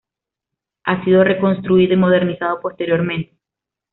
[0.85, 3.37] Ha sido reconstruido y modernizado posteriormente.